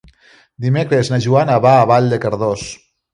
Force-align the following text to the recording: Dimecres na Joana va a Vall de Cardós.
Dimecres 0.65 1.11
na 1.13 1.19
Joana 1.27 1.57
va 1.65 1.73
a 1.81 1.87
Vall 1.93 2.09
de 2.15 2.19
Cardós. 2.25 2.65